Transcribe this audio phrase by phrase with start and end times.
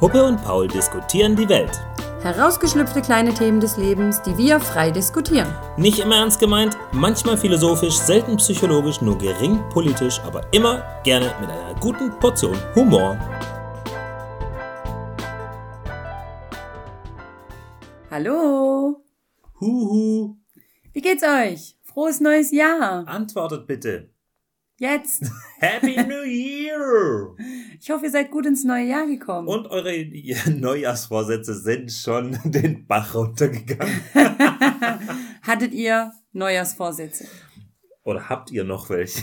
[0.00, 1.78] Huppe und Paul diskutieren die Welt.
[2.22, 5.46] Herausgeschlüpfte kleine Themen des Lebens, die wir frei diskutieren.
[5.76, 11.50] Nicht immer ernst gemeint, manchmal philosophisch, selten psychologisch, nur gering politisch, aber immer gerne mit
[11.50, 13.18] einer guten Portion Humor.
[18.10, 19.04] Hallo,
[19.60, 20.36] Huhu,
[20.94, 21.76] wie geht's euch?
[21.82, 23.06] Frohes neues Jahr.
[23.06, 24.08] antwortet bitte.
[24.80, 25.30] Jetzt.
[25.58, 27.36] Happy New Year!
[27.78, 29.46] Ich hoffe, ihr seid gut ins neue Jahr gekommen.
[29.46, 29.92] Und eure
[30.50, 34.00] Neujahrsvorsätze sind schon den Bach runtergegangen.
[35.42, 37.26] Hattet ihr Neujahrsvorsätze?
[38.04, 39.22] Oder habt ihr noch welche?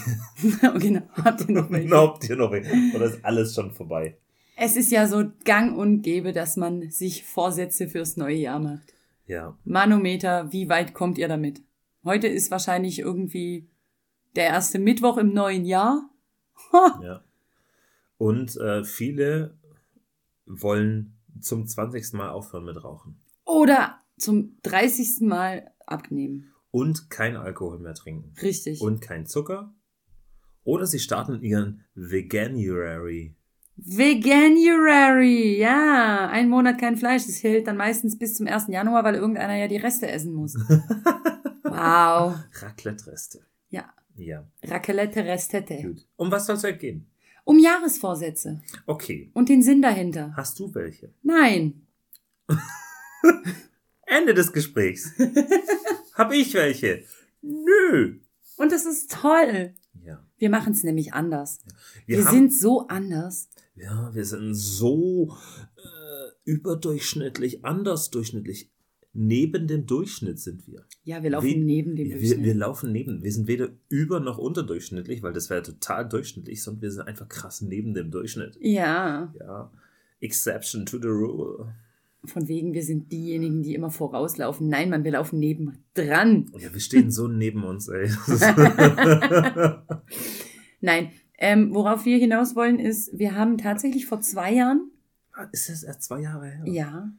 [0.78, 1.98] genau, habt ihr noch welche?
[1.98, 2.96] habt ihr noch welche?
[2.96, 4.16] Oder ist alles schon vorbei?
[4.58, 8.94] Es ist ja so gang und gäbe, dass man sich Vorsätze fürs neue Jahr macht.
[9.26, 9.58] Ja.
[9.66, 11.64] Manometer, wie weit kommt ihr damit?
[12.04, 13.68] Heute ist wahrscheinlich irgendwie
[14.38, 16.10] der erste Mittwoch im neuen Jahr.
[17.02, 17.24] Ja.
[18.18, 19.58] Und äh, viele
[20.46, 22.14] wollen zum 20.
[22.14, 23.20] Mal aufhören mit Rauchen.
[23.46, 25.22] Oder zum 30.
[25.22, 26.54] Mal abnehmen.
[26.72, 28.34] Und kein Alkohol mehr trinken.
[28.42, 28.82] Richtig.
[28.82, 29.74] Und kein Zucker.
[30.64, 33.36] Oder sie starten ihren Veganuary.
[33.78, 36.28] Veganuary, ja.
[36.30, 37.26] Ein Monat kein Fleisch.
[37.26, 38.68] Das hält dann meistens bis zum 1.
[38.70, 40.56] Januar, weil irgendeiner ja die Reste essen muss.
[41.64, 42.36] wow.
[42.62, 43.42] Raclette-Reste.
[43.70, 43.94] Ja.
[44.18, 45.82] Ja, Raclette Restette.
[45.82, 46.06] gut.
[46.16, 47.06] Um was soll es heute gehen?
[47.44, 48.62] Um Jahresvorsätze.
[48.88, 49.30] Okay.
[49.34, 50.34] Und den Sinn dahinter.
[50.36, 51.14] Hast du welche?
[51.24, 51.86] Nein.
[54.06, 55.12] Ende des Gesprächs.
[56.14, 57.04] Hab ich welche?
[57.42, 58.20] Nö.
[58.58, 59.74] Und das ist toll.
[60.04, 60.26] Ja.
[60.38, 61.60] Wir machen es nämlich anders.
[62.06, 63.50] Wir, Wir, haben, sind so anders.
[63.76, 65.36] ja, wir sind so
[65.78, 68.72] äh, überdurchschnittlich, andersdurchschnittlich.
[69.14, 70.86] Neben dem Durchschnitt sind wir.
[71.04, 72.46] Ja, wir laufen Wie- neben dem Ja, wir, Durchschnitt.
[72.46, 73.24] wir laufen neben.
[73.24, 77.28] Wir sind weder über noch unterdurchschnittlich, weil das wäre total durchschnittlich, sondern wir sind einfach
[77.28, 78.58] krass neben dem Durchschnitt.
[78.62, 79.72] ja, Ja.
[80.20, 81.74] Exception to the rule.
[82.26, 84.68] von wegen, wir sind diejenigen, die immer vorauslaufen.
[84.68, 86.52] Nein, Mann, wir laufen neben dran.
[86.60, 88.10] Ja, wir stehen so neben uns, ey.
[90.82, 94.92] Nein, ähm, worauf wir hinaus wollen, ist, wir haben tatsächlich vor zwei Jahren,
[95.52, 96.64] Ist das erst zwei Jahre her?
[96.66, 97.12] ja,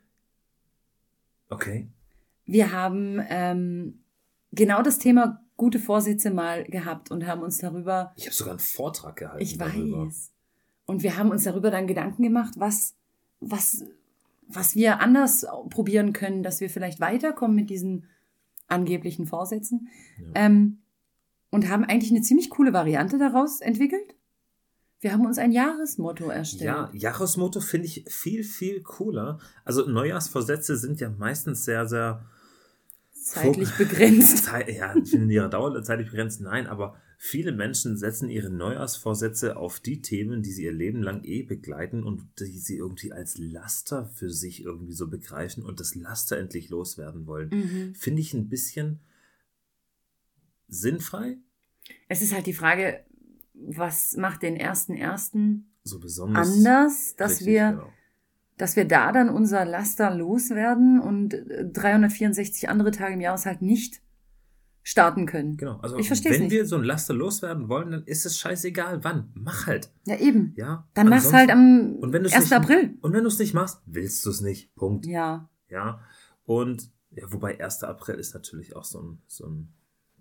[1.51, 1.89] Okay.
[2.45, 4.01] wir haben ähm,
[4.53, 8.61] genau das Thema gute Vorsätze mal gehabt und haben uns darüber Ich habe sogar einen
[8.61, 9.43] Vortrag gehalten.
[9.43, 10.07] Ich darüber.
[10.07, 10.33] weiß.
[10.87, 12.95] Und wir haben uns darüber dann Gedanken gemacht, was,
[13.41, 13.85] was,
[14.47, 18.07] was wir anders probieren können, dass wir vielleicht weiterkommen mit diesen
[18.69, 19.89] angeblichen Vorsätzen.
[20.19, 20.47] Ja.
[20.47, 20.79] Ähm,
[21.51, 24.15] und haben eigentlich eine ziemlich coole Variante daraus entwickelt.
[25.01, 26.65] Wir haben uns ein Jahresmotto erstellt.
[26.65, 29.39] Ja, Jahresmotto finde ich viel, viel cooler.
[29.65, 32.27] Also Neujahrsvorsätze sind ja meistens sehr, sehr
[33.29, 34.39] Zeitlich begrenzt.
[34.45, 36.41] Zeit, ja, ich finde ihre Dauer zeitlich begrenzt.
[36.41, 41.25] Nein, aber viele Menschen setzen ihre Neujahrsvorsätze auf die Themen, die sie ihr Leben lang
[41.25, 45.95] eh begleiten und die sie irgendwie als Laster für sich irgendwie so begreifen und das
[45.95, 47.51] Laster endlich loswerden wollen.
[47.51, 47.95] Mhm.
[47.95, 49.01] Finde ich ein bisschen
[50.69, 51.39] sinnfrei,
[52.09, 53.05] Es ist halt die Frage,
[53.67, 56.49] was macht den ersten ersten so besonders.
[56.49, 57.93] anders, dass richtig, wir genau.
[58.57, 63.63] dass wir da dann unser Laster loswerden und äh, 364 andere Tage im Jahr halt
[63.63, 64.03] nicht
[64.83, 65.57] starten können.
[65.59, 66.51] Genau, also Ich wenn nicht.
[66.51, 69.31] wir so ein Laster loswerden wollen, dann ist es scheißegal, wann.
[69.35, 69.91] Mach halt.
[70.07, 70.55] Ja, eben.
[70.57, 70.89] Ja.
[70.95, 72.45] Dann mach's halt am und wenn du's 1.
[72.45, 72.95] nicht, April.
[73.03, 74.75] Und wenn du es nicht machst, willst du es nicht.
[74.77, 75.05] Punkt.
[75.05, 75.51] Ja.
[75.69, 76.01] Ja.
[76.47, 77.83] Und ja, wobei 1.
[77.85, 79.75] April ist natürlich auch so ein, so ein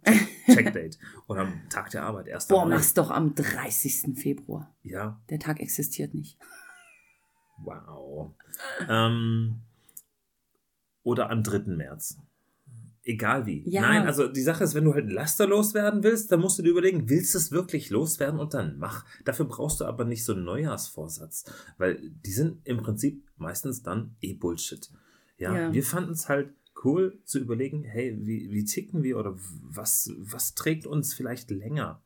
[0.45, 0.97] Checkdate.
[1.28, 2.47] Oder am Tag der Arbeit, 1.
[2.47, 2.75] Boah, Mai.
[2.75, 4.18] mach's doch am 30.
[4.18, 4.73] Februar.
[4.84, 6.38] Ja, Der Tag existiert nicht.
[7.63, 8.34] wow.
[8.88, 9.62] ähm,
[11.03, 11.59] oder am 3.
[11.75, 12.18] März.
[13.03, 13.63] Egal wie.
[13.69, 13.81] Ja.
[13.84, 16.63] Nein, also die Sache ist, wenn du halt ein Laster loswerden willst, dann musst du
[16.63, 19.06] dir überlegen, willst du es wirklich loswerden und dann mach.
[19.24, 21.45] Dafür brauchst du aber nicht so einen Neujahrsvorsatz,
[21.78, 24.89] weil die sind im Prinzip meistens dann eh Bullshit.
[25.38, 25.74] Ja, Ja.
[25.74, 26.50] wir fanden es halt
[26.87, 32.01] cool zu überlegen, hey, wie, wie ticken wir oder was, was trägt uns vielleicht länger?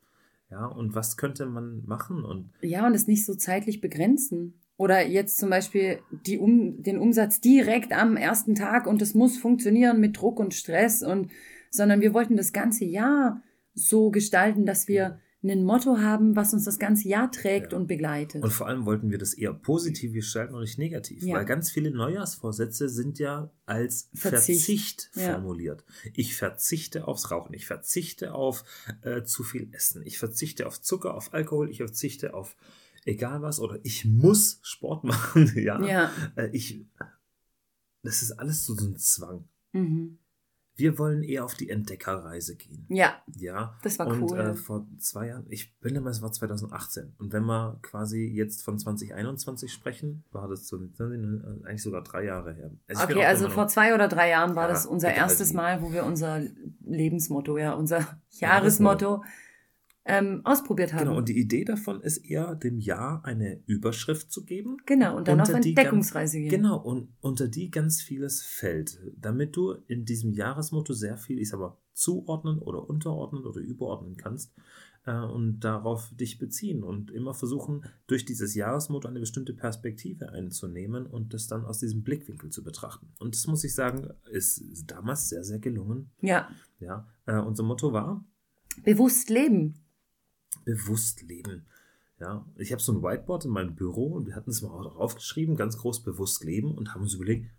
[0.49, 2.25] Ja, und was könnte man machen?
[2.25, 4.59] Und Ja, und es nicht so zeitlich begrenzen.
[4.75, 9.37] Oder jetzt zum Beispiel die um, den Umsatz direkt am ersten Tag und es muss
[9.37, 11.29] funktionieren mit Druck und Stress und,
[11.69, 13.43] sondern wir wollten das ganze Jahr
[13.75, 17.77] so gestalten, dass wir ein Motto haben, was uns das ganze Jahr trägt Ja.
[17.79, 18.43] und begleitet.
[18.43, 21.23] Und vor allem wollten wir das eher positiv gestalten und nicht negativ.
[21.23, 21.35] Ja.
[21.37, 25.11] Weil ganz viele Neujahrsvorsätze sind ja als Verzicht, Verzicht.
[25.15, 25.33] Ja.
[25.33, 25.83] formuliert.
[26.13, 28.63] Ich verzichte aufs Rauchen, ich verzichte auf
[29.01, 32.55] äh, zu viel Essen, ich verzichte auf Zucker, auf Alkohol, ich verzichte auf
[33.05, 35.51] egal was oder ich muss Sport machen.
[35.55, 35.83] ja.
[35.83, 36.11] ja.
[36.35, 36.85] Äh, ich,
[38.03, 39.45] das ist alles so, so ein Zwang.
[39.71, 40.19] Mhm.
[40.81, 42.85] Wir wollen eher auf die Entdeckerreise gehen.
[42.89, 43.21] Ja.
[43.35, 43.77] Ja.
[43.83, 44.39] Das war und, cool.
[44.39, 47.13] Äh, vor zwei Jahren, ich bin immer, es war 2018.
[47.19, 52.53] Und wenn wir quasi jetzt von 2021 sprechen, war das so, eigentlich sogar drei Jahre
[52.53, 52.71] her.
[52.87, 55.81] Also okay, also vor zwei oder drei Jahren war ja, das unser erstes halt Mal,
[55.83, 56.41] wo wir unser
[56.83, 59.23] Lebensmotto, ja, unser Jahresmotto
[60.05, 61.05] ähm, ausprobiert haben.
[61.05, 64.77] Genau, und die Idee davon ist eher, dem Jahr eine Überschrift zu geben.
[64.85, 66.49] Genau, und dann auf Entdeckungsreise gehen.
[66.49, 71.49] Genau, und unter die ganz vieles fällt, damit du in diesem Jahresmotto sehr viel, ich
[71.49, 74.55] sag mal, zuordnen oder unterordnen oder überordnen kannst
[75.05, 81.05] äh, und darauf dich beziehen und immer versuchen, durch dieses Jahresmotto eine bestimmte Perspektive einzunehmen
[81.05, 83.13] und das dann aus diesem Blickwinkel zu betrachten.
[83.19, 86.09] Und das muss ich sagen, ist damals sehr, sehr gelungen.
[86.21, 86.49] Ja.
[86.79, 88.25] Ja, äh, unser Motto war,
[88.83, 89.80] Bewusst leben
[90.73, 91.65] bewusst leben.
[92.19, 95.55] Ja, ich habe so ein Whiteboard in meinem Büro und wir hatten es mal draufgeschrieben,
[95.55, 97.49] ganz groß bewusst leben und haben uns überlegt,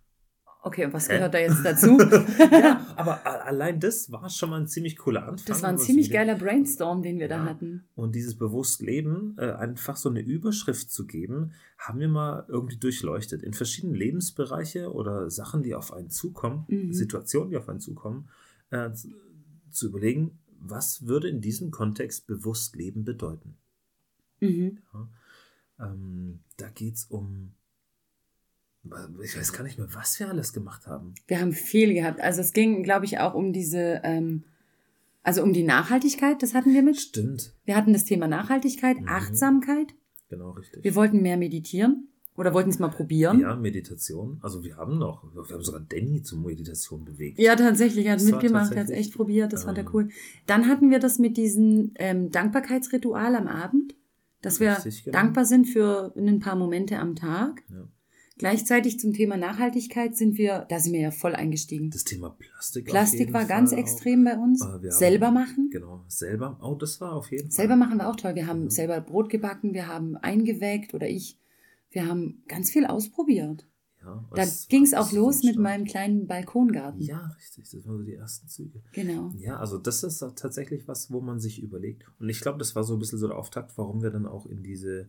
[0.64, 1.14] Okay, und was Hä?
[1.14, 1.99] gehört da jetzt dazu?
[2.53, 5.47] ja, aber allein das war schon mal ein ziemlich cooler Anfang.
[5.47, 7.38] Das war ein ziemlich geiler Brainstorm, den wir ja.
[7.38, 7.85] da hatten.
[7.97, 13.43] Und dieses Bewusstleben, äh, einfach so eine Überschrift zu geben, haben wir mal irgendwie durchleuchtet.
[13.43, 16.93] In verschiedenen Lebensbereiche oder Sachen, die auf einen zukommen, mhm.
[16.93, 18.29] Situationen, die auf einen zukommen,
[18.70, 18.91] äh,
[19.73, 23.56] zu überlegen, was würde in diesem Kontext bewusst leben bedeuten?
[24.41, 24.79] Mhm.
[24.93, 25.09] Ja,
[25.81, 27.55] ähm, da geht es um,
[29.23, 31.14] ich weiß gar nicht mehr, was wir alles gemacht haben.
[31.26, 32.20] Wir haben viel gehabt.
[32.20, 34.44] Also es ging, glaube ich, auch um diese, ähm,
[35.23, 37.00] also um die Nachhaltigkeit, das hatten wir mit.
[37.00, 37.55] Stimmt.
[37.64, 39.09] Wir hatten das Thema Nachhaltigkeit, mhm.
[39.09, 39.94] Achtsamkeit.
[40.29, 40.82] Genau, richtig.
[40.82, 42.09] Wir wollten mehr meditieren.
[42.37, 43.40] Oder wollten es mal probieren?
[43.40, 44.38] Ja, Meditation.
[44.40, 47.38] Also wir haben noch, wir haben sogar Danny zur Meditation bewegt.
[47.38, 49.94] Ja, tatsächlich, er hat das mitgemacht, er hat es echt probiert, das ähm, fand er
[49.94, 50.08] cool.
[50.46, 53.94] Dann hatten wir das mit diesem ähm, Dankbarkeitsritual am Abend,
[54.40, 55.12] dass wir genau.
[55.12, 57.62] dankbar sind für ein paar Momente am Tag.
[57.69, 57.87] Ja.
[58.38, 61.90] Gleichzeitig zum Thema Nachhaltigkeit sind wir, da sind wir ja voll eingestiegen.
[61.90, 62.87] Das Thema Plastik.
[62.87, 63.76] Plastik war Fall ganz auch.
[63.76, 64.64] extrem bei uns.
[64.64, 65.70] Äh, selber haben, machen.
[65.70, 66.58] Genau, selber.
[66.62, 67.52] Oh, das war auf jeden Fall.
[67.52, 68.35] Selber machen wir auch toll.
[68.35, 68.70] Wir haben ja.
[68.70, 71.38] selber Brot gebacken, wir haben eingeweckt oder ich
[71.93, 73.67] wir haben ganz viel ausprobiert.
[74.03, 77.00] Ja, da ging es auch los mit meinem kleinen Balkongarten.
[77.00, 77.71] Ja, richtig.
[77.71, 78.83] Das waren so die ersten Züge.
[78.93, 79.33] Genau.
[79.37, 82.05] Ja, also das ist tatsächlich was, wo man sich überlegt.
[82.19, 84.47] Und ich glaube, das war so ein bisschen so der Auftakt, warum wir dann auch
[84.47, 85.09] in diese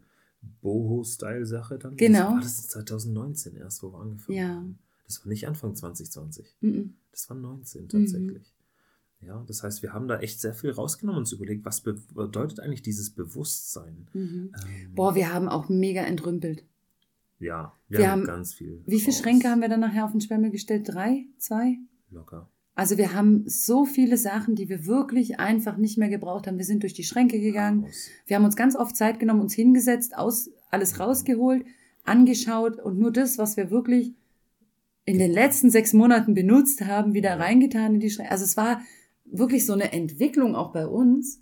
[0.62, 1.96] Boho-Style-Sache dann.
[1.96, 2.20] Genau.
[2.20, 4.48] Das war das 2019 erst, wo wir angefangen ja.
[4.50, 4.80] haben.
[5.08, 6.58] Das war nicht Anfang 2020.
[6.62, 6.96] Mhm.
[7.12, 8.54] Das war 19 tatsächlich.
[9.22, 9.28] Mhm.
[9.28, 12.60] Ja, das heißt, wir haben da echt sehr viel rausgenommen und uns überlegt, was bedeutet
[12.60, 14.08] eigentlich dieses Bewusstsein?
[14.14, 14.52] Mhm.
[14.54, 16.66] Ähm, Boah, wir haben auch mega entrümpelt.
[17.44, 18.82] Ja, wir, wir haben, haben, ganz viel.
[18.86, 20.88] Wie viele Schränke haben wir dann nachher auf den Schwemmel gestellt?
[20.88, 21.26] Drei?
[21.38, 21.78] Zwei?
[22.10, 22.50] Locker.
[22.76, 26.58] Also wir haben so viele Sachen, die wir wirklich einfach nicht mehr gebraucht haben.
[26.58, 27.84] Wir sind durch die Schränke gegangen.
[27.84, 28.10] Raus.
[28.26, 31.66] Wir haben uns ganz oft Zeit genommen, uns hingesetzt, aus, alles rausgeholt,
[32.04, 34.14] angeschaut und nur das, was wir wirklich
[35.06, 38.32] in den letzten sechs Monaten benutzt haben, wieder reingetan in die Schränke.
[38.32, 38.82] Also es war
[39.26, 41.42] wirklich so eine Entwicklung auch bei uns.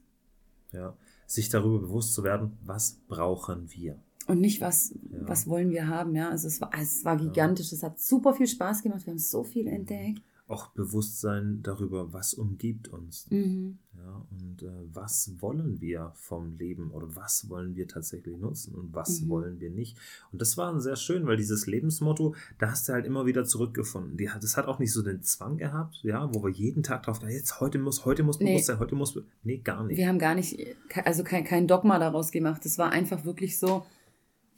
[0.74, 4.00] Ja, sich darüber bewusst zu werden, was brauchen wir.
[4.28, 5.20] Und nicht, was, ja.
[5.22, 6.30] was wollen wir haben, ja.
[6.30, 9.44] Also es war, es war gigantisch, es hat super viel Spaß gemacht, wir haben so
[9.44, 10.22] viel entdeckt.
[10.48, 13.26] Auch Bewusstsein darüber, was umgibt uns.
[13.30, 13.78] Mhm.
[13.98, 18.94] Ja, und äh, was wollen wir vom Leben oder was wollen wir tatsächlich nutzen und
[18.94, 19.30] was mhm.
[19.30, 19.98] wollen wir nicht.
[20.34, 24.18] Und das war sehr schön, weil dieses Lebensmotto, da hast du halt immer wieder zurückgefunden.
[24.18, 27.22] Die, das hat auch nicht so den Zwang gehabt, ja, wo wir jeden Tag drauf,
[27.30, 28.52] jetzt heute muss, heute muss nee.
[28.52, 29.98] bewusst sein, heute muss, nee, gar nicht.
[29.98, 30.60] Wir haben gar nicht,
[31.06, 32.66] also kein, kein Dogma daraus gemacht.
[32.66, 33.86] Es war einfach wirklich so,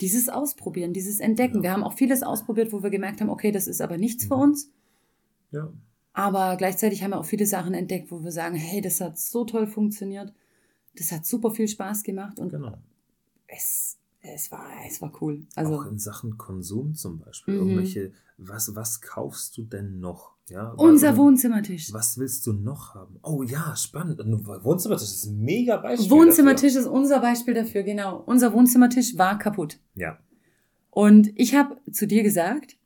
[0.03, 1.57] dieses Ausprobieren, dieses Entdecken.
[1.57, 1.63] Ja.
[1.63, 4.27] Wir haben auch vieles ausprobiert, wo wir gemerkt haben, okay, das ist aber nichts mhm.
[4.27, 4.69] für uns.
[5.51, 5.71] Ja.
[6.11, 9.45] Aber gleichzeitig haben wir auch viele Sachen entdeckt, wo wir sagen, hey, das hat so
[9.45, 10.33] toll funktioniert.
[10.97, 12.77] Das hat super viel Spaß gemacht und genau.
[13.47, 15.45] es, es, war, es war cool.
[15.55, 17.55] Also, auch in Sachen Konsum zum Beispiel.
[17.55, 17.59] Mhm.
[17.59, 20.33] Irgendwelche, was, was kaufst du denn noch?
[20.49, 21.93] Ja, Unser was, Wohnzimmertisch.
[21.93, 23.17] Was willst du noch haben?
[23.21, 24.19] Oh ja, spannend.
[24.19, 26.09] Wohnzimmertisch ist ein mega Beispiel.
[26.09, 26.89] Wohnzimmertisch dafür.
[26.89, 28.23] ist unser Beispiel dafür, genau.
[28.25, 29.79] Unser Wohnzimmertisch war kaputt.
[29.95, 30.17] Ja.
[30.89, 32.77] Und ich habe zu dir gesagt,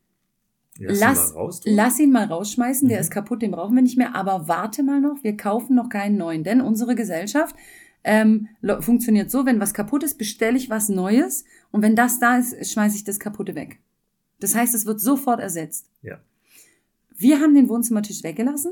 [0.80, 2.90] lass, lass, ihn, raus, lass ihn mal rausschmeißen, mhm.
[2.90, 5.90] der ist kaputt, den brauchen wir nicht mehr, aber warte mal noch, wir kaufen noch
[5.90, 7.56] keinen neuen, denn unsere Gesellschaft
[8.08, 8.48] ähm,
[8.80, 12.72] funktioniert so, wenn was kaputt ist, bestelle ich was Neues und wenn das da ist,
[12.72, 13.80] schmeiße ich das kaputte weg.
[14.40, 15.90] Das heißt, es wird sofort ersetzt.
[16.02, 16.20] Ja.
[17.16, 18.72] Wir haben den Wohnzimmertisch weggelassen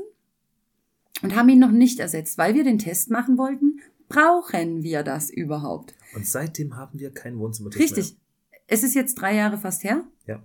[1.22, 3.80] und haben ihn noch nicht ersetzt, weil wir den Test machen wollten.
[4.08, 5.94] Brauchen wir das überhaupt?
[6.14, 8.12] Und seitdem haben wir keinen Wohnzimmertisch Richtig.
[8.12, 8.60] Mehr.
[8.68, 10.04] Es ist jetzt drei Jahre fast her.
[10.26, 10.42] Ja.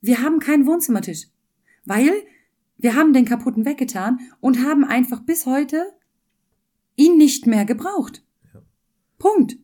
[0.00, 1.28] Wir haben keinen Wohnzimmertisch,
[1.84, 2.10] weil
[2.78, 5.92] wir haben den kaputten weggetan und haben einfach bis heute
[6.96, 8.22] ihn nicht mehr gebraucht.
[8.52, 8.62] Ja.
[9.18, 9.56] Punkt.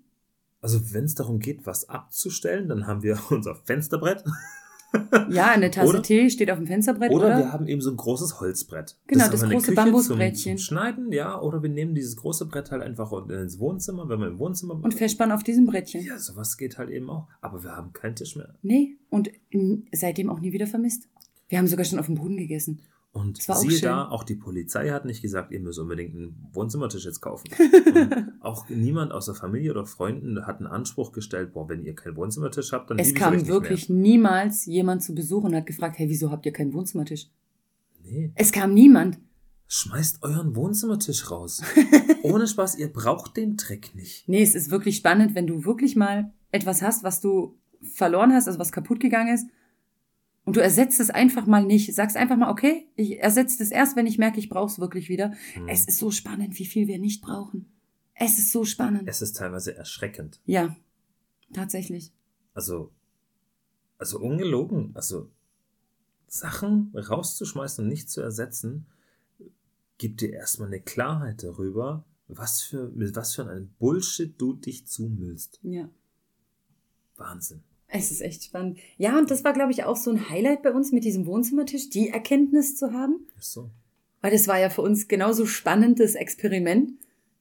[0.60, 4.24] Also wenn es darum geht, was abzustellen, dann haben wir unser Fensterbrett.
[5.28, 7.38] Ja, eine Tasse Oder- Tee steht auf dem Fensterbrett, Oder, oder?
[7.38, 8.96] wir haben eben so ein großes Holzbrett.
[9.06, 10.56] Genau, das der große Bambusbrettchen.
[10.56, 11.38] Zum, zum Schneiden, ja.
[11.40, 14.94] Oder wir nehmen dieses große Brett halt einfach ins Wohnzimmer, wenn wir im Wohnzimmer Und
[14.94, 16.02] festspannen auf diesem Brettchen.
[16.06, 17.28] Ja, sowas geht halt eben auch.
[17.42, 18.54] Aber wir haben keinen Tisch mehr.
[18.62, 21.06] Nee, und mm, seitdem auch nie wieder vermisst.
[21.50, 22.80] Wir haben sogar schon auf dem Boden gegessen.
[23.12, 23.82] Und siehe schön.
[23.88, 27.48] da, auch die Polizei hat nicht gesagt, ihr müsst unbedingt einen Wohnzimmertisch jetzt kaufen.
[28.40, 32.16] Auch niemand aus der Familie oder Freunden hat einen Anspruch gestellt, boah, wenn ihr keinen
[32.16, 36.30] Wohnzimmertisch habt, dann Es kam wirklich niemals jemand zu Besuch und hat gefragt, hey, wieso
[36.30, 37.28] habt ihr keinen Wohnzimmertisch?
[38.04, 39.18] Nee, Es kam niemand.
[39.66, 41.62] schmeißt euren Wohnzimmertisch raus.
[42.22, 44.28] Ohne Spaß, ihr braucht den Dreck nicht.
[44.28, 48.46] Nee, es ist wirklich spannend, wenn du wirklich mal etwas hast, was du verloren hast,
[48.46, 49.46] also was kaputt gegangen ist.
[50.48, 51.94] Und du ersetzt es einfach mal nicht.
[51.94, 55.10] Sagst einfach mal, okay, ich ersetze es erst, wenn ich merke, ich brauche es wirklich
[55.10, 55.34] wieder.
[55.52, 55.68] Hm.
[55.68, 57.70] Es ist so spannend, wie viel wir nicht brauchen.
[58.14, 59.06] Es ist so spannend.
[59.06, 60.40] Es ist teilweise erschreckend.
[60.46, 60.74] ja,
[61.52, 62.12] tatsächlich.
[62.54, 62.92] Also,
[63.98, 64.92] also ungelogen.
[64.94, 65.30] Also,
[66.28, 68.86] Sachen rauszuschmeißen und nicht zu ersetzen,
[69.98, 74.86] gibt dir erstmal eine Klarheit darüber, was für, mit was für einem Bullshit du dich
[74.86, 75.60] zumüllst.
[75.62, 75.90] Ja.
[77.16, 77.62] Wahnsinn.
[77.90, 78.78] Es ist echt spannend.
[78.98, 81.88] Ja, und das war, glaube ich, auch so ein Highlight bei uns mit diesem Wohnzimmertisch,
[81.88, 83.26] die Erkenntnis zu haben.
[83.38, 83.70] Ist so.
[84.20, 86.92] Weil das war ja für uns genauso spannendes Experiment.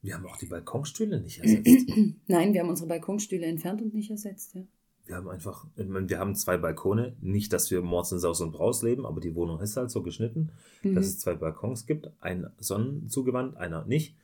[0.02, 1.90] Wir haben auch die Balkonstühle nicht ersetzt.
[2.28, 4.54] Nein, wir haben unsere Balkonstühle entfernt und nicht ersetzt.
[4.56, 4.62] Ja.
[5.06, 7.16] Wir haben einfach, ich meine, wir haben zwei Balkone.
[7.22, 10.02] Nicht, dass wir Mords in Saus und Braus leben, aber die Wohnung ist halt so
[10.02, 10.52] geschnitten,
[10.84, 10.96] Mhm.
[10.96, 12.12] dass es zwei Balkons gibt.
[12.22, 14.16] Ein sonnenzugewandt, einer nicht.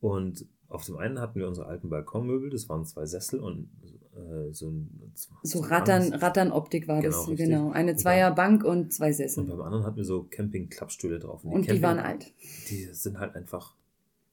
[0.00, 3.68] Und auf dem einen hatten wir unsere alten Balkonmöbel, das waren zwei Sessel und
[4.14, 5.12] äh, so ein.
[5.42, 7.46] So zwei Rattern, Rattern-Optik war Genau, das, richtig.
[7.48, 7.70] genau.
[7.70, 9.44] Eine Und Zweierbank und zwei Und Sessel.
[9.44, 11.44] beim anderen hatten wir so Camping-Klappstühle drauf.
[11.44, 12.32] Und die Camping- waren alt.
[12.70, 13.74] Die sind halt einfach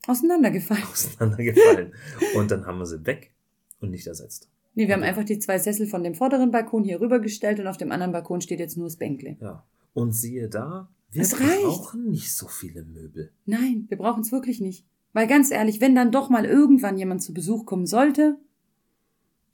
[0.07, 0.83] Auseinandergefallen.
[0.91, 1.93] auseinandergefallen.
[2.35, 3.31] und dann haben wir sie weg
[3.79, 4.49] und nicht ersetzt.
[4.75, 7.77] Nee, wir haben einfach die zwei Sessel von dem vorderen Balkon hier rübergestellt und auf
[7.77, 9.35] dem anderen Balkon steht jetzt nur das Bänkle.
[9.41, 9.65] Ja.
[9.93, 11.63] Und siehe da, wir reicht.
[11.63, 13.31] brauchen nicht so viele Möbel.
[13.45, 14.85] Nein, wir brauchen es wirklich nicht.
[15.11, 18.37] Weil ganz ehrlich, wenn dann doch mal irgendwann jemand zu Besuch kommen sollte,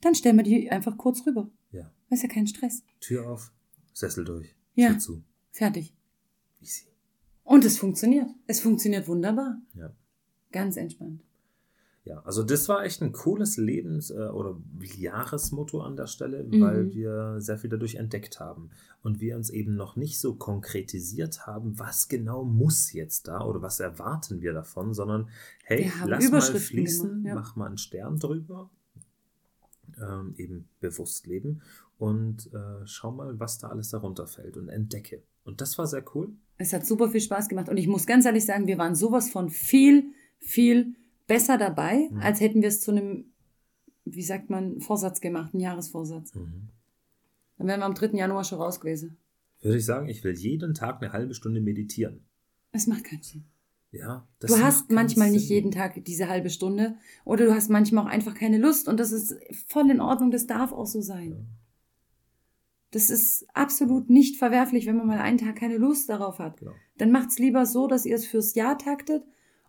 [0.00, 1.48] dann stellen wir die einfach kurz rüber.
[1.72, 1.90] Ja.
[2.10, 2.82] Das ist ja kein Stress.
[3.00, 3.52] Tür auf,
[3.92, 4.90] Sessel durch, Ja.
[4.90, 5.22] Tür zu.
[5.52, 5.94] Fertig.
[6.62, 6.84] Easy.
[7.44, 8.28] Und es funktioniert.
[8.46, 9.60] Es funktioniert wunderbar.
[9.74, 9.92] Ja.
[10.52, 11.22] Ganz entspannt.
[12.04, 14.56] Ja, also das war echt ein cooles Lebens- äh, oder
[14.96, 16.60] Jahresmotto an der Stelle, Mhm.
[16.60, 18.70] weil wir sehr viel dadurch entdeckt haben
[19.02, 23.60] und wir uns eben noch nicht so konkretisiert haben, was genau muss jetzt da oder
[23.60, 25.28] was erwarten wir davon, sondern
[25.64, 27.34] hey, lass mal fließen, gemacht, ja.
[27.34, 28.70] mach mal einen Stern drüber,
[30.00, 31.62] ähm, eben bewusst leben
[31.98, 35.22] und äh, schau mal, was da alles darunter fällt und entdecke.
[35.44, 36.32] Und das war sehr cool.
[36.58, 39.30] Es hat super viel Spaß gemacht und ich muss ganz ehrlich sagen, wir waren sowas
[39.30, 40.94] von viel, viel
[41.26, 42.18] besser dabei, Mhm.
[42.20, 43.26] als hätten wir es zu einem,
[44.04, 46.34] wie sagt man, Vorsatz gemacht, einen Jahresvorsatz.
[46.34, 46.68] Mhm.
[47.58, 48.16] Dann wären wir am 3.
[48.18, 49.16] Januar schon raus gewesen.
[49.62, 52.20] Würde ich sagen, ich will jeden Tag eine halbe Stunde meditieren.
[52.72, 53.44] Es macht keinen Sinn.
[53.98, 57.70] Ja, das du macht hast manchmal nicht jeden Tag diese halbe Stunde oder du hast
[57.70, 59.36] manchmal auch einfach keine Lust und das ist
[59.66, 61.30] voll in Ordnung, das darf auch so sein.
[61.30, 61.36] Ja.
[62.92, 66.58] Das ist absolut nicht verwerflich, wenn man mal einen Tag keine Lust darauf hat.
[66.58, 66.72] Genau.
[66.98, 69.24] Dann macht's lieber so, dass ihr es fürs Jahr taktet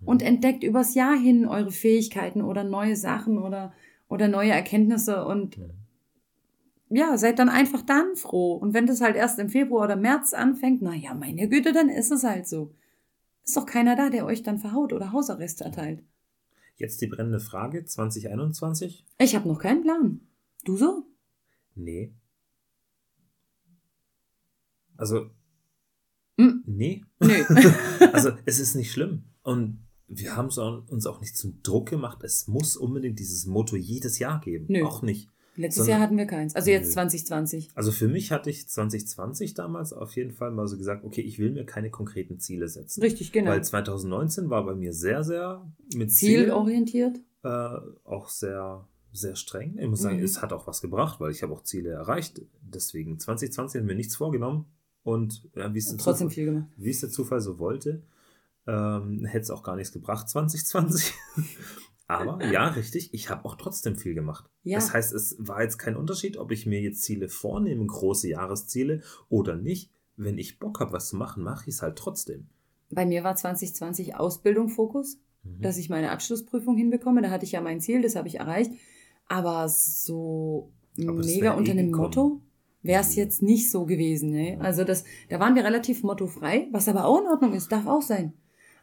[0.05, 0.27] und Mhm.
[0.27, 3.73] entdeckt übers Jahr hin eure Fähigkeiten oder neue Sachen oder,
[4.07, 5.71] oder neue Erkenntnisse und Mhm.
[6.89, 8.53] ja, seid dann einfach dann froh.
[8.53, 11.89] Und wenn das halt erst im Februar oder März anfängt, na ja, meine Güte, dann
[11.89, 12.71] ist es halt so.
[13.47, 16.03] Ist doch keiner da, der euch dann verhaut oder Hausarrest erteilt.
[16.75, 19.05] Jetzt die brennende Frage, 2021?
[19.19, 20.19] Ich habe noch keinen Plan.
[20.65, 21.05] Du so?
[21.73, 22.13] Nee.
[24.97, 25.29] Also,
[26.37, 26.63] Hm.
[26.67, 27.03] nee.
[27.19, 27.33] Nö.
[28.13, 29.23] Also, es ist nicht schlimm.
[29.43, 30.47] Und wir haben
[30.89, 32.23] uns auch nicht zum Druck gemacht.
[32.23, 34.65] Es muss unbedingt dieses Motto jedes Jahr geben.
[34.67, 34.83] Nö.
[34.83, 35.29] Auch nicht.
[35.57, 36.55] Letztes Sondern- Jahr hatten wir keins.
[36.55, 36.93] Also jetzt Nö.
[36.93, 37.69] 2020.
[37.75, 41.39] Also für mich hatte ich 2020 damals auf jeden Fall mal so gesagt, okay, ich
[41.39, 43.01] will mir keine konkreten Ziele setzen.
[43.01, 43.51] Richtig, genau.
[43.51, 47.17] Weil 2019 war bei mir sehr, sehr mit Zielen, Zielorientiert.
[47.43, 47.49] äh,
[48.05, 49.77] auch sehr, sehr streng.
[49.79, 50.23] Ich muss sagen, Mhm.
[50.23, 52.41] es hat auch was gebracht, weil ich habe auch Ziele erreicht.
[52.61, 54.65] Deswegen 2020 hat mir nichts vorgenommen
[55.03, 56.67] und ja, wie es der Trotzdem Zufall- viel gemacht.
[56.77, 58.03] wie es der Zufall so wollte,
[58.67, 61.13] ähm, hätte es auch gar nichts gebracht 2020.
[62.07, 64.49] Aber ja, richtig, ich habe auch trotzdem viel gemacht.
[64.63, 64.77] Ja.
[64.79, 69.01] Das heißt, es war jetzt kein Unterschied, ob ich mir jetzt Ziele vornehme, große Jahresziele
[69.29, 69.91] oder nicht.
[70.15, 72.47] Wenn ich Bock habe, was zu machen, mache ich es halt trotzdem.
[72.89, 75.61] Bei mir war 2020 Ausbildung Fokus, Mhm.
[75.61, 77.21] dass ich meine Abschlussprüfung hinbekomme.
[77.21, 78.71] Da hatte ich ja mein Ziel, das habe ich erreicht.
[79.27, 82.03] Aber so Aber mega eh unter einem gekommen.
[82.05, 82.41] Motto
[82.81, 83.17] wäre es Mhm.
[83.17, 84.31] jetzt nicht so gewesen.
[84.31, 84.57] Ne?
[84.61, 88.01] Also das, da waren wir relativ mottofrei, was aber auch in Ordnung ist, darf auch
[88.01, 88.33] sein.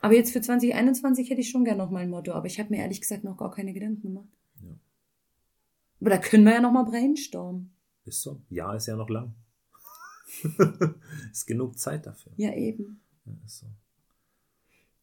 [0.05, 2.69] Aber jetzt für 2021 hätte ich schon gern noch mal ein Motto, aber ich habe
[2.69, 4.29] mir ehrlich gesagt noch gar keine Gedanken gemacht.
[4.63, 4.77] Ja.
[5.99, 7.73] Aber da können wir ja noch mal brainstormen.
[8.05, 8.43] Ist so.
[8.51, 9.35] Ja, ist ja noch lang.
[11.33, 12.33] ist genug Zeit dafür.
[12.37, 13.01] Ja, eben.
[13.25, 13.67] Ja, ist so.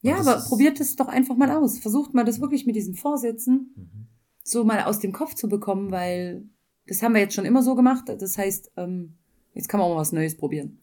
[0.02, 1.80] Ja, aber probiert es doch einfach mal aus.
[1.80, 4.06] Versucht mal das wirklich mit diesen Vorsätzen Mhm.
[4.44, 6.44] so mal aus dem Kopf zu bekommen, weil
[6.86, 8.04] das haben wir jetzt schon immer so gemacht.
[8.08, 9.16] Das heißt, ähm,
[9.52, 10.78] jetzt kann man auch mal was Neues probieren.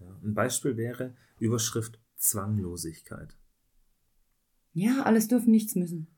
[0.00, 0.08] Ja.
[0.24, 3.36] Ein Beispiel wäre Überschrift Zwanglosigkeit.
[4.74, 6.08] Ja, alles dürfen, nichts müssen.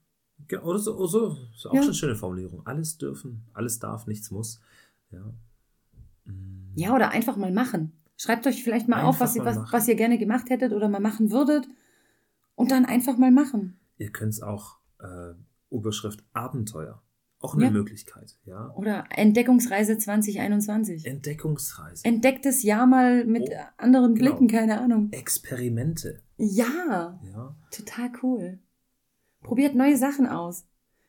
[0.49, 1.81] Genau, oder so, oder so ist auch Ja.
[1.81, 2.67] schon eine schöne Formulierung.
[2.67, 4.61] Alles dürfen, alles darf, nichts muss.
[5.11, 5.33] Ja.
[6.25, 6.73] Mm.
[6.75, 7.93] Ja, oder einfach mal machen.
[8.17, 9.73] Schreibt euch vielleicht mal auf, Einfach was ihr, mal was, machen.
[9.73, 11.69] was ihr gerne gemacht hättet oder mal machen würdet.
[12.55, 13.79] Und dann einfach mal machen.
[13.99, 15.35] Ihr könnt es auch äh,
[15.71, 17.03] Überschrift Abenteuer.
[17.41, 17.71] Auch eine Ja.
[17.71, 18.39] Möglichkeit.
[18.45, 18.73] Ja.
[18.77, 21.05] Oder Entdeckungsreise 2021.
[21.07, 22.05] Entdeckungsreise.
[22.05, 24.31] Entdeckt das Jahr mal mit Oh, anderen genau.
[24.31, 25.09] Blicken, keine Ahnung.
[25.13, 26.23] Experimente.
[26.39, 27.55] Ja, Ja.
[27.71, 28.59] total cool.
[29.43, 30.65] Probiert neue Sachen aus.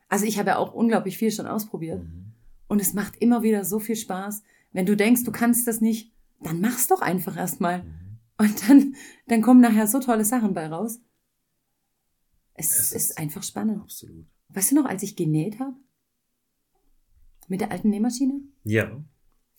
[0.10, 2.04] Also ich habe ja auch unglaublich viel schon ausprobiert.
[2.04, 2.34] Mhm.
[2.68, 4.44] Und es macht immer wieder so viel Spaß.
[4.74, 7.84] Wenn du denkst, du kannst das nicht, dann mach's doch einfach erstmal.
[7.84, 7.94] Mhm.
[8.38, 8.96] Und dann,
[9.28, 11.00] dann kommen nachher so tolle Sachen bei raus.
[12.54, 13.82] Es, Es ist, ist- einfach spannend.
[13.82, 14.26] Absolut.
[14.50, 15.76] Weißt du noch, als ich genäht habe?
[17.48, 18.42] Mit der alten Nähmaschine?
[18.64, 19.04] Ja.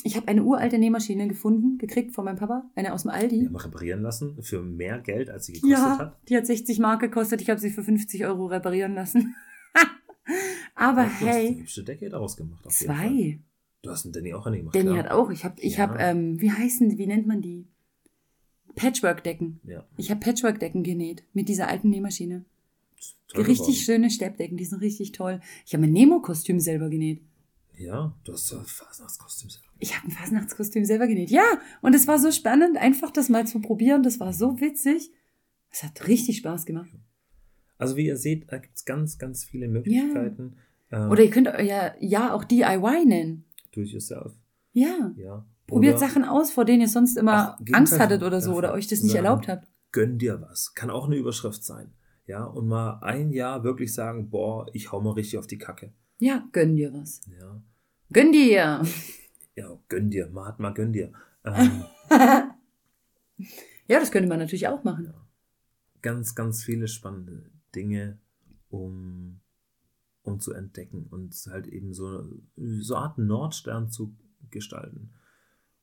[0.05, 3.45] Ich habe eine uralte Nähmaschine gefunden, gekriegt von meinem Papa, eine aus dem Die Aldi.
[3.47, 6.19] haben wir reparieren lassen für mehr Geld, als sie gekostet Ja, hat.
[6.29, 7.41] die hat 60 Mark gekostet.
[7.43, 9.35] Ich habe sie für 50 Euro reparieren lassen.
[10.75, 12.71] Aber Du hast hey, hübsche Decke daraus gemacht.
[12.71, 13.41] zwei.
[13.83, 14.75] Du hast einen Danny auch eine gemacht.
[14.77, 14.99] Danny klar.
[14.99, 15.31] hat auch.
[15.31, 15.89] Ich habe, ich Ja.
[15.89, 17.67] habe, ähm, wie heißen, wie nennt man die?
[18.77, 19.61] Patchwork-Decken.
[19.65, 19.85] Ja.
[19.97, 22.45] Ich habe Patchwork-Decken genäht mit dieser alten Nähmaschine.
[23.35, 23.75] Richtig geworden.
[23.75, 25.41] schöne Steppdecken, die sind richtig toll.
[25.67, 27.21] Ich habe mein Nemo-Kostüm selber genäht.
[27.79, 29.69] Ja, du hast so ein Fasnachtskostüm selber.
[29.79, 31.31] Ich habe ein Fasnachtskostüm selber genäht.
[31.31, 31.45] Ja,
[31.81, 34.03] und es war so spannend, einfach das mal zu probieren.
[34.03, 35.11] Das war so witzig.
[35.71, 36.91] Es hat richtig Spaß gemacht.
[37.77, 40.57] Also wie ihr seht, da gibt es ganz, ganz viele Möglichkeiten.
[40.91, 43.45] Ähm, Oder ihr könnt euer Jahr auch DIY nennen.
[43.73, 44.33] do it yourself.
[44.73, 45.13] Ja.
[45.17, 45.47] Ja.
[45.67, 48.73] Probiert Oder Sachen aus, vor denen ihr sonst immer Ach, Angst hattet oder so oder
[48.73, 49.25] euch das nicht sagen.
[49.27, 49.69] erlaubt habt.
[49.93, 50.75] Gönn dir was.
[50.75, 51.93] Kann auch eine Überschrift sein.
[52.27, 55.93] Ja, und mal ein Jahr wirklich sagen, boah, ich hau mal richtig auf die Kacke.
[56.19, 57.21] Ja, gönn dir was.
[57.39, 57.63] Ja,
[58.13, 58.85] Gönn dir!
[59.55, 61.13] ja gönn dir, Mahatma, gönn dir.
[61.45, 61.85] Ähm,
[63.87, 65.13] Ja, das könnte man natürlich auch machen.
[66.03, 68.19] ganz, ganz viele spannende Dinge,
[68.69, 69.41] um,
[70.23, 72.25] um zu entdecken und halt eben so,
[72.57, 74.15] so eine Art Nordstern zu
[74.51, 75.11] gestalten.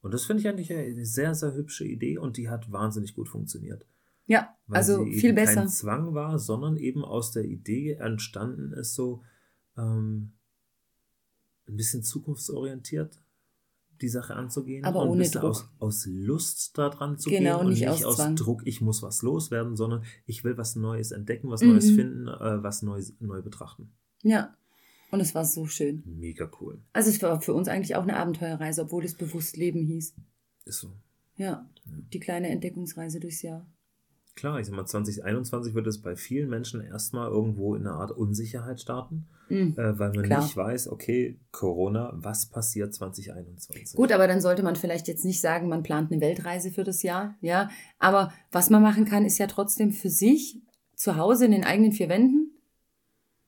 [0.01, 3.27] Und das finde ich eigentlich eine sehr, sehr hübsche Idee und die hat wahnsinnig gut
[3.27, 3.85] funktioniert.
[4.27, 5.55] Ja, Weil also viel besser.
[5.61, 9.23] kein Zwang war, sondern eben aus der Idee entstanden ist, so
[9.77, 10.33] ähm,
[11.67, 13.19] ein bisschen zukunftsorientiert
[14.01, 14.83] die Sache anzugehen.
[14.83, 15.51] Aber und ein ohne bisschen Druck.
[15.51, 18.35] Aus, aus Lust daran zu Genau, gehen und nicht nicht aus aus.
[18.35, 21.69] Druck, ich muss was loswerden, sondern ich will was Neues entdecken, was Mhm.
[21.69, 23.91] Neues finden, äh, was Neues, neu betrachten.
[24.21, 24.55] Ja.
[25.11, 26.03] Und es war so schön.
[26.05, 26.81] Mega cool.
[26.91, 30.13] Also es war für uns eigentlich auch eine Abenteuerreise, obwohl es bewusst Leben hieß.
[30.65, 30.91] Ist so.
[31.37, 33.65] Ja, die kleine Entdeckungsreise durchs Jahr.
[34.35, 38.11] Klar, ich sag mal, 2021 wird es bei vielen Menschen erstmal irgendwo in einer Art
[38.11, 39.27] Unsicherheit starten.
[39.47, 39.75] Mhm.
[39.77, 40.41] äh, weil man Klar.
[40.43, 43.95] nicht weiß, okay, Corona, was passiert 2021?
[43.95, 47.03] Gut, aber dann sollte man vielleicht jetzt nicht sagen, man plant eine Weltreise für das
[47.03, 47.69] Jahr, ja.
[47.99, 50.61] Aber was man machen kann, ist ja trotzdem für sich
[50.95, 52.53] zu Hause in den eigenen vier Wänden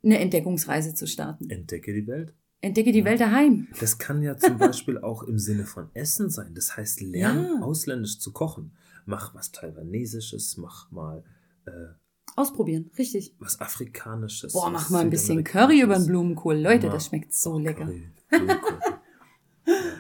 [0.03, 1.49] eine Entdeckungsreise zu starten.
[1.49, 2.33] Entdecke die Welt.
[2.61, 3.67] Entdecke die Welt daheim.
[3.79, 6.53] Das kann ja zum Beispiel auch im Sinne von Essen sein.
[6.53, 7.59] Das heißt, lern Ja.
[7.65, 8.73] ausländisch zu kochen.
[9.07, 11.23] Mach was Taiwanesisches, mach mal
[11.65, 11.71] äh,
[12.35, 13.33] Ausprobieren, richtig.
[13.39, 14.53] was Afrikanisches.
[14.53, 16.57] Boah, mach mal ein bisschen Curry über den Blumenkohl.
[16.57, 17.85] Leute, das schmeckt so Oh, lecker.
[17.85, 18.11] Curry,
[18.47, 18.59] ja,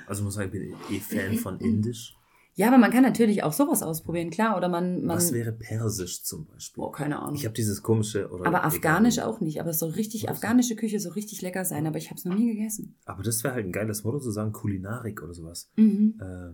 [0.07, 2.13] also muss sagen, ich bin eh Fan von Indisch.
[2.55, 4.57] Ja, aber man kann natürlich auch sowas ausprobieren, klar.
[4.57, 5.03] Oder man.
[5.05, 6.81] man Was wäre Persisch zum Beispiel?
[6.83, 7.35] Boah, keine Ahnung.
[7.35, 8.65] Ich habe dieses komische oder aber egal.
[8.65, 9.61] afghanisch auch nicht.
[9.61, 10.31] Aber es soll richtig, Was?
[10.31, 11.85] afghanische Küche soll richtig lecker sein.
[11.87, 12.95] Aber ich habe es noch nie gegessen.
[13.05, 15.71] Aber das wäre halt ein geiles Motto zu sagen, Kulinarik oder sowas.
[15.77, 16.19] Mhm.
[16.19, 16.53] Äh,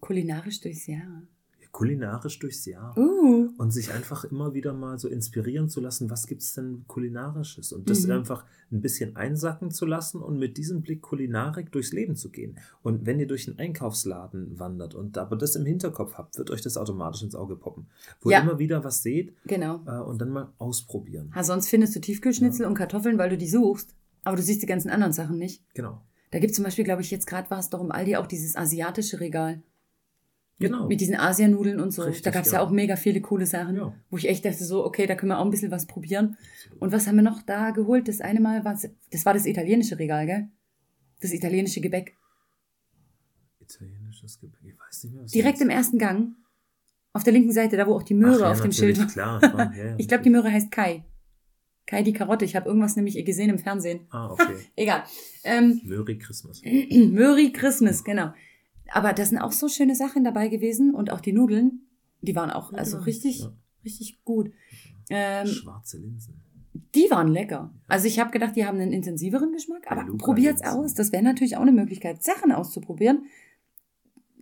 [0.00, 1.22] Kulinarisch durchs Jahr.
[1.72, 2.96] Kulinarisch durchs Jahr.
[2.96, 3.50] Uh.
[3.58, 7.72] Und sich einfach immer wieder mal so inspirieren zu lassen, was gibt es denn kulinarisches?
[7.72, 8.12] Und das Mhm.
[8.12, 12.58] einfach ein bisschen einsacken zu lassen und mit diesem Blick Kulinarik durchs Leben zu gehen.
[12.82, 16.60] Und wenn ihr durch einen Einkaufsladen wandert und aber das im Hinterkopf habt, wird euch
[16.62, 17.86] das automatisch ins Auge poppen.
[18.20, 18.38] Wo Ja.
[18.38, 19.80] ihr immer wieder was seht Genau.
[19.86, 21.30] äh, und dann mal ausprobieren.
[21.34, 23.94] Ha, sonst findest du Tiefkühlschnitzel und Kartoffeln, weil du die suchst.
[24.24, 25.62] Aber du siehst die ganzen anderen Sachen nicht.
[25.74, 26.02] Genau.
[26.30, 28.26] Da gibt es zum Beispiel, glaube ich, jetzt gerade war es doch im Aldi auch
[28.26, 29.62] dieses asiatische Regal.
[30.60, 30.88] Genau.
[30.88, 32.02] Mit diesen Asianudeln und so.
[32.02, 32.62] Richtig, da gab es genau.
[32.62, 33.94] ja auch mega viele coole Sachen, Ja.
[34.10, 36.36] wo ich echt dachte so, okay, da können wir auch ein bisschen was probieren.
[36.80, 38.08] Und was haben wir noch da geholt?
[38.08, 38.76] Das eine Mal war
[39.10, 40.48] das war das italienische Regal, gell?
[41.20, 42.16] Das italienische Gebäck.
[43.60, 44.58] Italienisches Gebäck.
[44.64, 46.34] Ich weiß nicht mehr, was Direkt im ersten Gang.
[47.12, 49.06] Auf der linken Seite, da wo auch die Möhre Ach ja, auf dem Schild war.
[49.06, 49.42] Klar.
[49.42, 51.04] Ja, ja, Ich glaube, die Möhre heißt Kai.
[51.86, 52.44] Kai die Karotte.
[52.44, 54.00] Ich habe irgendwas nämlich gesehen im Fernsehen.
[54.10, 54.54] Ah, okay.
[54.76, 55.04] Egal.
[55.44, 56.60] Ähm, Merry Christmas.
[56.64, 58.32] Möri Christmas, genau.
[58.92, 61.82] Aber da sind auch so schöne Sachen dabei gewesen und auch die Nudeln,
[62.22, 63.52] die waren auch also Ja, richtig, ja.
[63.84, 64.50] richtig gut.
[65.10, 66.34] Ähm, Schwarze Linsen.
[66.94, 67.72] die waren lecker.
[67.86, 70.94] Also ich habe gedacht, die haben einen intensiveren Geschmack, aber probiert's aus.
[70.94, 73.24] Das wäre natürlich auch eine Möglichkeit, Sachen auszuprobieren.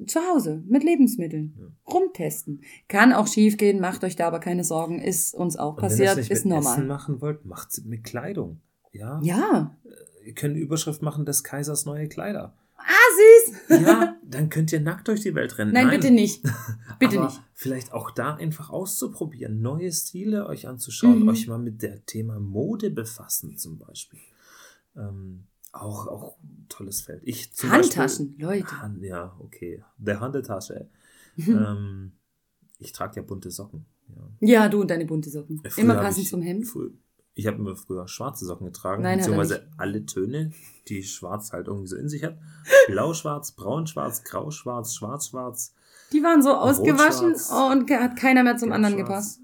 [0.06, 1.74] Zu Hause, mit Lebensmitteln.
[1.88, 2.60] Rumtesten.
[2.86, 5.00] Kann auch schief gehen, macht euch da aber keine Sorgen.
[5.00, 6.74] Ist uns auch Und wenn passiert, es nicht ist mit normal.
[6.74, 8.60] Essen machen wollt, macht es mit Kleidung.
[8.92, 9.20] Ja?
[9.22, 9.74] Ja.
[10.24, 12.52] Ihr könnt eine Überschrift machen des Kaisers neue Kleider.
[12.88, 13.80] Ah, süß.
[13.82, 15.72] Ja, dann könnt ihr nackt durch die Welt rennen.
[15.72, 16.42] Nein, bitte nicht.
[16.98, 17.42] Bitte aber nicht.
[17.52, 21.28] Vielleicht auch da einfach auszuprobieren, neue Stile euch anzuschauen, Mhm.
[21.28, 24.20] euch mal mit der Thema Mode befassen zum Beispiel.
[24.96, 27.22] Ähm, auch, auch ein tolles Feld.
[27.24, 28.80] Ich zum Handtaschen, Beispiel, Leute.
[28.80, 29.82] Hand, ja, okay.
[29.98, 30.88] Der Handeltasche.
[31.46, 32.12] Ähm,
[32.78, 33.84] ich trage ja bunte Socken.
[34.08, 34.30] Ja.
[34.40, 35.60] Ja, du und deine bunte Socken.
[35.68, 36.66] Früher Immer passend ich, zum Hemd.
[36.66, 36.92] Früher,
[37.38, 40.52] ich habe immer früher schwarze Socken getragen, Nein, beziehungsweise alle Töne,
[40.88, 42.38] die schwarz halt irgendwie so in sich hat.
[42.88, 45.74] Blau-schwarz, braun-schwarz, grau-schwarz, schwarz-schwarz.
[46.12, 49.40] Die waren so ausgewaschen oh, und hat keiner mehr zum anderen gepasst.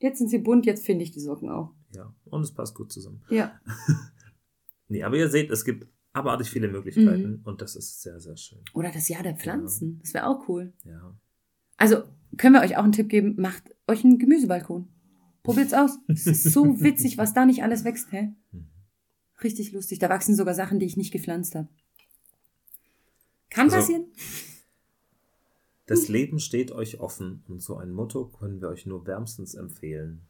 [0.00, 1.72] Jetzt sind sie bunt, jetzt finde ich die Socken auch.
[1.94, 3.22] Ja, und es passt gut zusammen.
[3.30, 3.58] Ja.
[4.90, 7.40] Nee, aber ihr seht, es gibt abartig viele Möglichkeiten Mhm.
[7.44, 8.60] und das ist sehr, sehr schön.
[8.72, 9.98] Oder das Jahr der Pflanzen.
[10.00, 10.72] Das wäre auch cool.
[10.84, 11.14] Ja.
[11.76, 12.04] Also
[12.38, 14.88] können wir euch auch einen Tipp geben, macht euch einen Gemüsebalkon.
[15.42, 15.98] Probiert's aus.
[16.08, 18.32] Es ist so witzig, was da nicht alles wächst, hä?
[19.42, 19.98] Richtig lustig.
[19.98, 21.68] Da wachsen sogar Sachen, die ich nicht gepflanzt habe.
[23.50, 24.04] Kann Also, passieren.
[25.86, 30.20] Das Leben steht euch offen und so ein Motto können wir euch nur wärmstens empfehlen.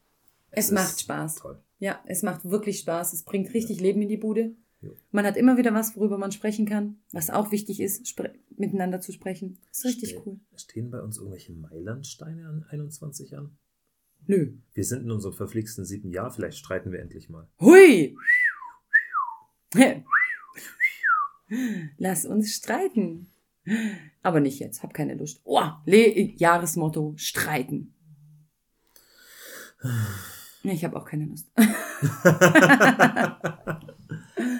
[0.51, 1.35] Es ist macht Spaß.
[1.35, 1.61] Toll.
[1.79, 3.11] Ja, es macht wirklich Spaß.
[3.13, 4.55] Es bringt richtig Leben in die Bude.
[4.81, 4.89] Ja.
[5.11, 6.99] Man hat immer wieder was, worüber man sprechen kann.
[7.11, 8.15] Was auch wichtig ist,
[8.57, 9.57] miteinander zu sprechen.
[9.71, 10.39] ist richtig Ste- cool.
[10.55, 13.57] Stehen bei uns irgendwelche Mailandsteine an 21 an?
[14.29, 14.51] Nö.
[14.75, 17.47] Wir sind in unserem verflixten siebten Jahr, vielleicht streiten wir endlich mal.
[17.59, 18.15] Hui!
[21.97, 23.31] Lass uns streiten.
[24.21, 25.41] Aber nicht jetzt, hab keine Lust.
[25.45, 27.95] Oh, Le Jahresmotto, streiten.
[30.61, 31.51] Nee, Ich habe auch keine Lust.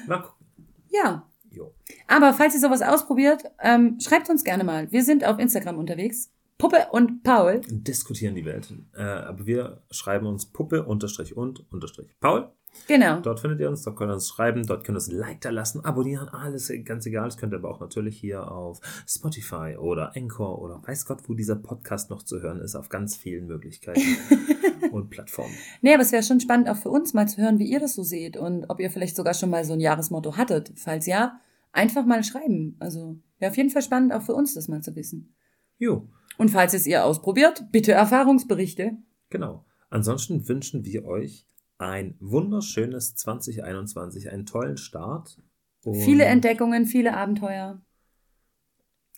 [0.07, 0.47] Mal gucken.
[0.89, 1.75] Ja, Jo.
[2.07, 4.91] aber falls ihr sowas ausprobiert, ähm, schreibt uns gerne mal.
[4.91, 6.31] Wir sind auf Instagram unterwegs.
[6.59, 7.61] Puppe und Paul.
[7.69, 8.73] Diskutieren die Welt.
[8.93, 12.51] Äh, aber wir schreiben uns Puppe unterstrich und unterstrich Paul.
[12.85, 13.21] Genau.
[13.21, 15.39] Dort findet ihr uns, dort könnt ihr uns schreiben, dort könnt ihr uns ein Like
[15.39, 17.25] da lassen, abonnieren, alles ganz egal.
[17.29, 21.33] Das könnt ihr aber auch natürlich hier auf Spotify oder Anchor oder weiß Gott, wo
[21.33, 24.01] dieser Podcast noch zu hören ist, auf ganz vielen Möglichkeiten
[24.91, 25.53] und Plattformen.
[25.81, 27.95] Nee, aber es wäre schon spannend auch für uns mal zu hören, wie ihr das
[27.95, 30.73] so seht und ob ihr vielleicht sogar schon mal so ein Jahresmotto hattet.
[30.75, 31.39] Falls ja,
[31.71, 32.75] einfach mal schreiben.
[32.79, 35.33] Also wäre auf jeden Fall spannend auch für uns, das mal zu wissen.
[35.77, 36.09] Jo,
[36.39, 38.97] Und falls es ihr ausprobiert, bitte Erfahrungsberichte.
[39.29, 39.65] genau.
[39.91, 41.47] Ansonsten wünschen wir euch
[41.79, 45.41] ein wunderschönes 2021, einen tollen Start.
[45.81, 47.81] Viele Entdeckungen, viele Abenteuer.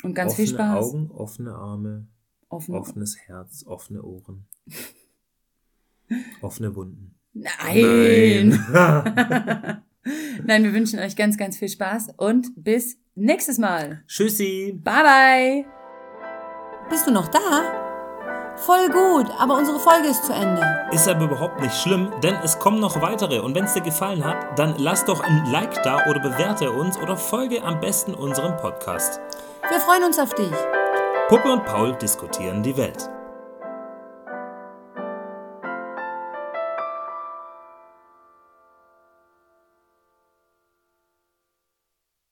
[0.01, 0.85] Und ganz offene viel Spaß.
[0.85, 2.07] Augen, offene Arme,
[2.47, 2.73] Offen.
[2.73, 4.47] offenes Herz, offene Ohren,
[6.41, 7.15] offene Wunden.
[7.33, 8.49] Nein.
[10.45, 14.03] Nein, wir wünschen euch ganz, ganz viel Spaß und bis nächstes Mal.
[14.07, 14.79] Tschüssi.
[14.81, 15.80] Bye, bye.
[16.91, 17.39] Bist du noch da?
[18.57, 20.61] Voll gut, aber unsere Folge ist zu Ende.
[20.91, 23.39] Ist aber überhaupt nicht schlimm, denn es kommen noch weitere.
[23.39, 26.97] Und wenn es dir gefallen hat, dann lass doch ein Like da oder bewerte uns
[26.97, 29.21] oder folge am besten unserem Podcast.
[29.69, 30.51] Wir freuen uns auf dich.
[31.29, 33.09] Puppe und Paul diskutieren die Welt.